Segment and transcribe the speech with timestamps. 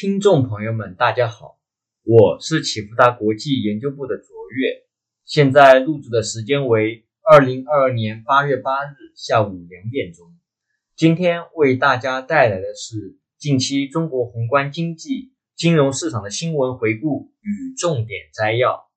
[0.00, 1.58] 听众朋友们，大家好，
[2.04, 4.86] 我是启福达国际研究部的卓越，
[5.26, 10.34] 现在录制的时间为二零二二年八月八日下午两点钟。
[10.96, 18.88] 今天为大家带来的是近期中国宏观经济、金融市场的新闻回顾与重点摘要。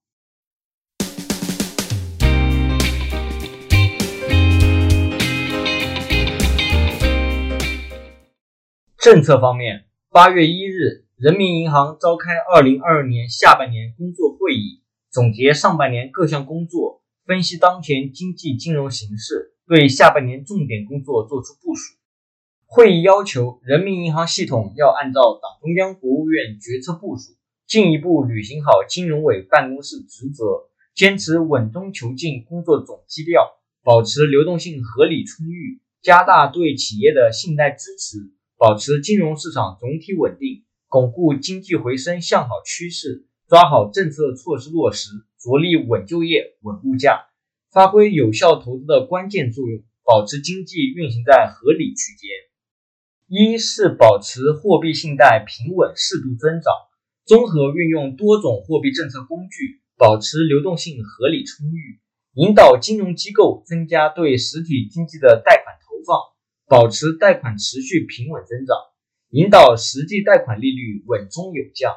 [8.98, 9.84] 政策方面，
[10.14, 21.96] 八月一日，人民银行召开二零二二年下半年工作会议，总结上半年各项工作，分析当前经济金融形势，对下半年重点工作作出部署。
[22.68, 27.32] 会议要求人民银行系统要按照党中央、国务院决策部署，
[27.66, 30.46] 进一步履行好金融委办公室职责，
[30.94, 33.50] 坚持稳中求进工作总基调，
[33.82, 38.32] 保持流动性合理充裕，加大对企业的信贷支持。
[38.64, 47.26] 保持金融市场总体稳定，巩固经济回升向好趋势，抓好政策措施落实，着力稳就业、稳物价，
[47.74, 52.30] 发挥有效投资的关键作用，保持经济运行在合理区间。
[53.28, 56.72] 一是保持货币信贷平稳适度增长，
[57.26, 62.00] 综合运用多种货币政策工具，保持流动性合理充裕，
[62.36, 66.33] 引导金融机构增加对实体经济的贷款投放。
[66.74, 68.76] 保持贷款持续平稳增长，
[69.30, 71.94] 引导实际贷款利率稳中有降，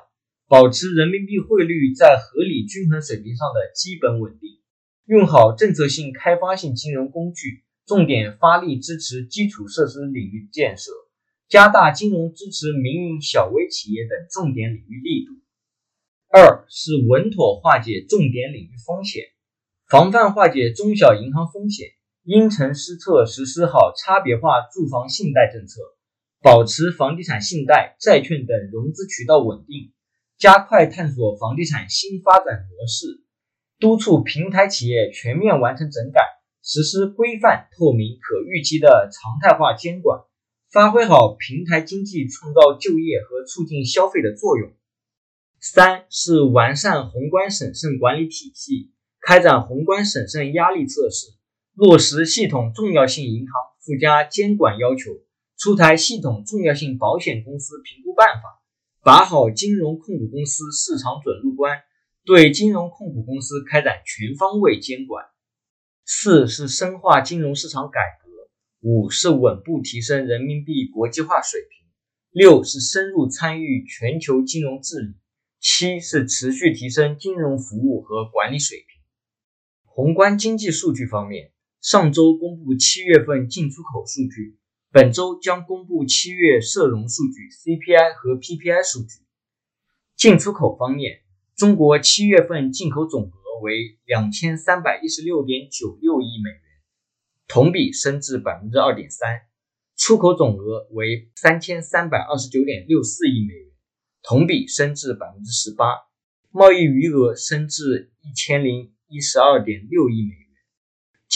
[0.48, 4.50] 保持人民币汇率在合理均衡水平上的基本稳定。
[5.06, 10.92] 用好政策性开发性金融工具，重点发力支持基础设施领域建设，
[11.48, 15.32] 加大金融支持民营小微企业等重点领域力度。
[16.28, 19.24] 二是稳妥化解重点领域风险，
[19.88, 21.88] 防范化解中小银行风险。
[22.26, 25.80] 因城施策，实施好差别化住房信贷政策，
[26.42, 29.92] 保持房地产信贷、债券等融资渠道稳定，
[30.36, 33.22] 加快探索房地产新发展模式，
[33.78, 36.20] 督促平台企业全面完成整改，
[36.64, 40.18] 实施规范、透明、可预期的常态化监管，
[40.72, 44.72] 发挥好平台经济创造就业和促进消费的作用。
[45.60, 51.35] 三是完善宏观审慎管理体系，开展宏观审慎压力测试。
[51.76, 55.10] 落实系统重要性银行附加监管要求，
[55.58, 58.62] 出台系统重要性保险公司评估办法，
[59.02, 61.82] 把好金融控股公司市场准入关，
[62.24, 65.26] 对金融控股公司开展全方位监管。
[66.06, 68.48] 四是深化金融市场改革，
[68.80, 71.86] 五是稳步提升人民币国际化水平，
[72.30, 75.14] 六是深入参与全球金融治理，
[75.60, 78.86] 七是持续提升金融服务和管理水平。
[79.84, 81.52] 宏观经济数据方面。
[81.86, 84.58] 上周公布七月份进出口数据，
[84.90, 89.24] 本周将公布七月社融数据、CPI 和 PPI 数据。
[90.16, 91.20] 进出口方面，
[91.54, 96.60] 中国七月份进口总额为两千三百一十六点九六亿美元，
[97.46, 99.46] 同比升至百分之二点三；
[99.96, 103.70] 出口总额为三千三百二十九点六四亿美元，
[104.24, 106.08] 同比升至百分之十八；
[106.50, 110.45] 贸易余额升至一千零一十二点六亿美元。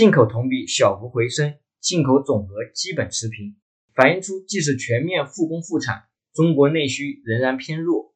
[0.00, 3.56] 进口同比小幅回升，进口总额基本持平，
[3.94, 8.14] 反映出即使全面复工复产，中国内需仍然偏弱。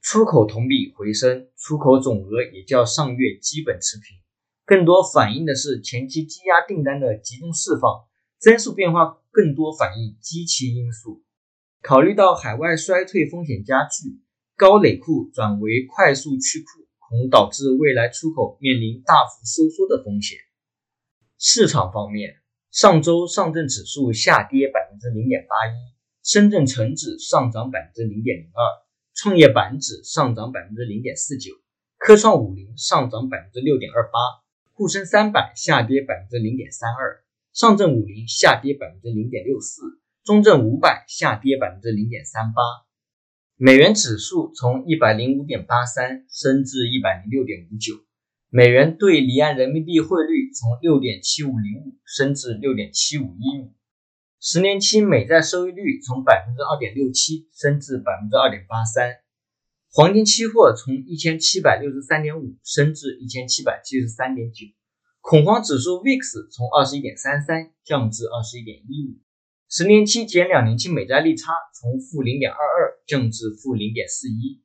[0.00, 4.18] 出口同比回升，出口总额也较上月基本持平，
[4.64, 8.04] 更多反映的是前期积压订单的集中释放，
[8.38, 11.24] 增速变化更多反映基期因素。
[11.82, 14.20] 考虑到海外衰退风险加剧，
[14.56, 20.38] 高累库转为快速去库，恐导致未来出口面临大幅收缩的风险。
[21.42, 22.34] 市场方面，
[22.70, 25.72] 上周上证指数下跌百分之零点八一，
[26.22, 28.60] 深圳成指上涨百分之零点零二，
[29.14, 31.54] 创业板指上涨百分之零点四九，
[31.96, 34.18] 科创五零上涨百分之六点二八，
[34.74, 37.24] 沪深三百下跌百分之零点三二，
[37.54, 39.80] 上证五零下跌百分之零点六四，
[40.22, 42.60] 中证五百下跌百分之零点三八。
[43.56, 48.04] 美元指数从一百零五点八三升至一百零六点五九。
[48.52, 53.72] 美元兑离岸人民币汇率从六点七五零五升至六点七五一五，
[54.40, 59.18] 十年期美债收益率从百分之二点六七升至百分之二点八三，
[59.92, 64.66] 黄金期货从一千七百六十三点五升至一千七百七十三点九，
[65.20, 69.14] 恐慌指数 VIX 从二十一点三三降至二十一点一五，
[69.68, 74.60] 十年期减两年期美债利差从负零点二二降至负零点四一，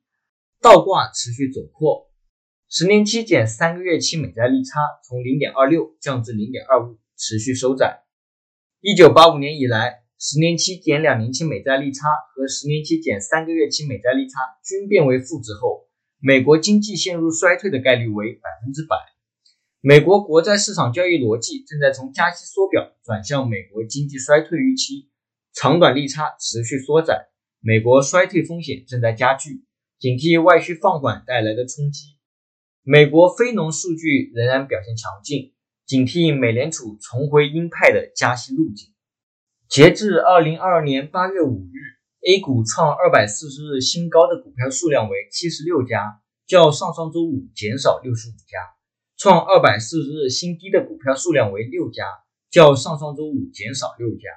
[0.60, 2.10] 倒挂持续走扩。
[2.68, 8.02] 十年期减三个月期美债利差从零点二六降至零点二五，持续收窄。
[8.80, 15.86] 一九八五年以来，十年期减两年期美债利差和十年期减三个月期美债利差均变为负值后，
[16.18, 18.96] 美国经济陷入衰退的概率为百分之百。
[19.80, 25.08] 美国国债市场交易逻辑正在从加息缩表转向美国经济衰退预期，
[25.54, 27.28] 长短利差持续缩窄，
[27.60, 29.62] 美国衰退风险正在加剧，
[30.00, 32.15] 警惕外需放缓带来的冲击。
[32.88, 35.52] 美国非农数据仍然表现强劲，
[35.86, 38.94] 警惕美联储重回鹰派的加息路径。
[39.68, 41.78] 截至二零二二年八月五日
[42.30, 48.56] ，A 股创二百四十日新高的股票数量为七十六家，较上上周五减少六十五家。
[49.16, 52.04] 创二百四十日新低的股票数量为六家，
[52.52, 54.30] 较上上周五减少六家。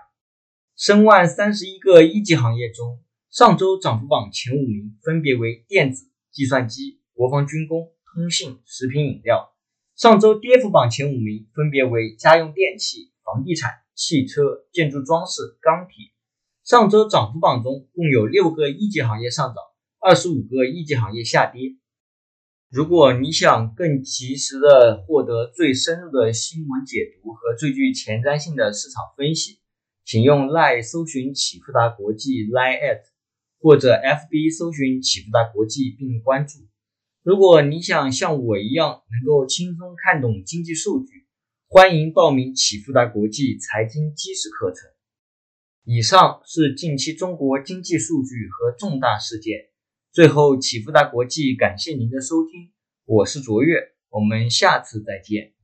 [0.76, 9.52] 申万三十一个一级行业中，上周涨幅榜前五名分别为电子、计算机、国防军工、通信、食品饮料；
[9.96, 16.06] 上周跌幅榜前五名分别为家用电器、房地产、汽车、建筑装饰、钢铁。
[16.64, 19.56] 上周涨幅榜中共有六个一级行业上涨，
[20.00, 21.76] 二十五个一级行业下跌。
[22.70, 29.60] 如果你想更及时的获得最深入的新闻解读和最具前瞻性的市场分析，
[30.06, 33.02] 请用 lie 搜寻启富达国际 Line at，
[33.60, 36.69] 或者 FB 搜寻启富达国际并关注。
[37.22, 41.28] 如果你想像我一样能够轻松看懂经济数据，
[41.68, 44.90] 欢迎报名启富达国际财经基石课程。
[45.84, 49.58] 以上是近期中国经济数据和重大事件。
[50.14, 52.72] 最后，启富达国际感谢您的收听，
[53.04, 53.80] 我是卓越，
[54.10, 55.59] 我们下次再见。